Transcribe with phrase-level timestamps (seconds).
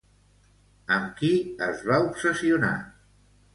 [0.95, 1.29] Amb qui
[1.67, 2.75] es va obsessionar?